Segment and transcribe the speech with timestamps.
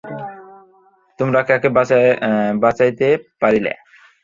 [1.19, 1.69] তোমরা কাকে
[2.61, 3.07] বাঁচাইতে
[3.41, 3.73] পারিলে?